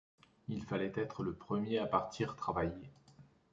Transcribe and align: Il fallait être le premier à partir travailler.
Il 0.47 0.63
fallait 0.63 0.93
être 0.95 1.21
le 1.21 1.35
premier 1.35 1.77
à 1.77 1.85
partir 1.85 2.35
travailler. 2.35 2.89